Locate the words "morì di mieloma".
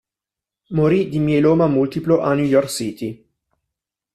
0.69-1.67